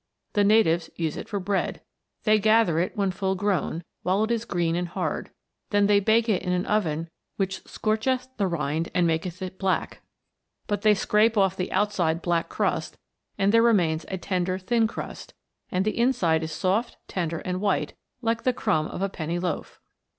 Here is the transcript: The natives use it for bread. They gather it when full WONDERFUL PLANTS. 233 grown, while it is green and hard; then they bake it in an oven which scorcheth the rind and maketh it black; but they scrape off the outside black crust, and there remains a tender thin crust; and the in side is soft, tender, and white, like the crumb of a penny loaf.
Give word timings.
The 0.33 0.43
natives 0.43 0.89
use 0.95 1.15
it 1.15 1.29
for 1.29 1.39
bread. 1.39 1.79
They 2.23 2.39
gather 2.39 2.79
it 2.79 2.97
when 2.97 3.11
full 3.11 3.35
WONDERFUL 3.35 3.47
PLANTS. 3.59 3.83
233 4.01 4.01
grown, 4.01 4.01
while 4.01 4.23
it 4.23 4.31
is 4.31 4.45
green 4.45 4.75
and 4.75 4.87
hard; 4.87 5.29
then 5.69 5.85
they 5.85 5.99
bake 5.99 6.27
it 6.27 6.41
in 6.41 6.51
an 6.53 6.65
oven 6.65 7.07
which 7.35 7.63
scorcheth 7.67 8.27
the 8.37 8.47
rind 8.47 8.89
and 8.95 9.05
maketh 9.05 9.43
it 9.43 9.59
black; 9.59 10.01
but 10.65 10.81
they 10.81 10.95
scrape 10.95 11.37
off 11.37 11.55
the 11.55 11.71
outside 11.71 12.23
black 12.23 12.49
crust, 12.49 12.97
and 13.37 13.51
there 13.51 13.61
remains 13.61 14.07
a 14.09 14.17
tender 14.17 14.57
thin 14.57 14.87
crust; 14.87 15.35
and 15.69 15.85
the 15.85 15.95
in 15.95 16.13
side 16.13 16.41
is 16.41 16.51
soft, 16.51 16.97
tender, 17.07 17.37
and 17.37 17.61
white, 17.61 17.93
like 18.23 18.41
the 18.41 18.53
crumb 18.53 18.87
of 18.87 19.03
a 19.03 19.07
penny 19.07 19.37
loaf. 19.37 19.79